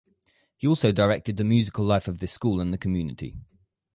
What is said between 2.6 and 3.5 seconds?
the community.